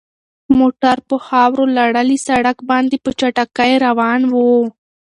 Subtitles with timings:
[0.59, 4.35] موټر په خاورو لړلي سړک باندې په چټکۍ روان و.